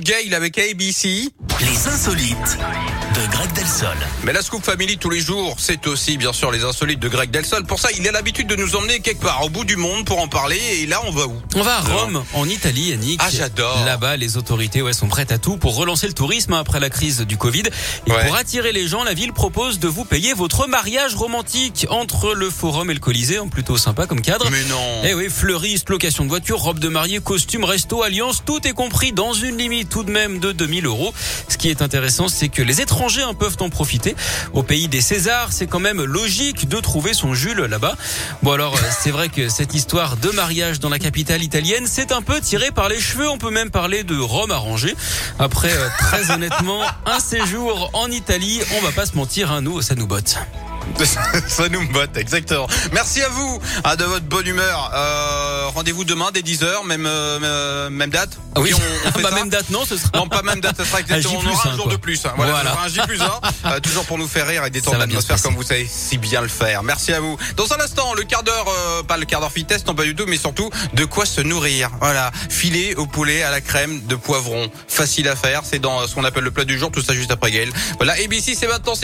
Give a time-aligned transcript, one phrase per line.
[0.00, 1.28] Gail avec ABC.
[1.74, 2.56] Les insolites
[3.16, 3.96] de Greg Delsol.
[4.22, 7.32] Mais la Scoop Family tous les jours, c'est aussi bien sûr les insolites de Greg
[7.32, 7.64] Delsol.
[7.64, 10.20] Pour ça, il a l'habitude de nous emmener quelque part au bout du monde pour
[10.20, 10.60] en parler.
[10.82, 11.34] Et là, on va où?
[11.56, 13.20] On va à Rome, en Italie, Yannick.
[13.20, 13.84] Ah, j'adore.
[13.84, 17.22] Là-bas, les autorités ouais, sont prêtes à tout pour relancer le tourisme après la crise
[17.22, 17.64] du Covid.
[18.06, 18.24] Et Ouais.
[18.26, 22.50] pour attirer les gens, la ville propose de vous payer votre mariage romantique entre le
[22.50, 23.38] Forum et le Colisée.
[23.38, 24.48] hein, Plutôt sympa comme cadre.
[24.50, 25.02] Mais non.
[25.04, 29.12] Eh oui, fleuriste, location de voiture, robe de mariée, costume, resto, alliance, tout est compris
[29.12, 31.12] dans une limite tout de même de 2000 euros.
[31.48, 34.16] Ce qui est intéressant, c'est que les étrangers en peuvent en profiter.
[34.52, 37.96] Au pays des Césars, c'est quand même logique de trouver son Jules là-bas.
[38.42, 42.12] Bon alors, euh, c'est vrai que cette histoire de mariage dans la capitale italienne, c'est
[42.12, 43.28] un peu tiré par les cheveux.
[43.28, 44.94] On peut même parler de Rome arrangée.
[45.38, 49.82] Après, euh, très honnêtement, un séjour en Italie, on va pas se mentir, hein, nous,
[49.82, 50.38] ça nous botte.
[51.48, 52.66] Ça nous botte, exactement.
[52.92, 54.90] Merci à vous ah, de votre bonne humeur.
[54.94, 58.38] Euh, Rendez-vous demain dès 10h, même, euh, euh, même date.
[58.56, 60.10] Ah oui, on, on fait bah, même date, non, ce sera.
[60.14, 61.40] Non, pas même date, ça sera exactement.
[61.44, 61.92] On aura un jour quoi.
[61.92, 62.24] de plus.
[62.26, 62.32] hein.
[62.36, 62.76] Voilà, Voilà.
[62.84, 65.62] un J plus un, euh, toujours pour nous faire rire et détendre l'atmosphère comme vous
[65.62, 66.82] savez si bien le faire.
[66.82, 67.36] Merci à vous.
[67.56, 68.66] Dans un instant, le quart d'heure,
[69.08, 71.90] pas le quart d'heure fitness, non pas du tout, mais surtout de quoi se nourrir.
[72.00, 75.62] Voilà, filet au poulet à la crème de poivron, facile à faire.
[75.64, 76.90] C'est dans ce qu'on appelle le plat du jour.
[76.92, 77.72] Tout ça juste après Gaël.
[77.96, 78.94] Voilà, ABC, c'est maintenant.